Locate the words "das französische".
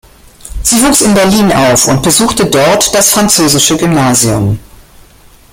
2.95-3.77